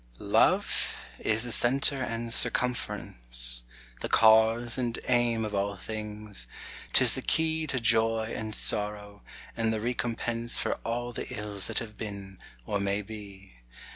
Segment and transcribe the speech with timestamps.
[0.33, 3.61] Love is the center and circumference;
[3.99, 6.47] The cause and aim of all things
[6.93, 9.21] 'tis the key To joy and sorrow,
[9.55, 13.59] and the recompense For all the ills that have been, or may be.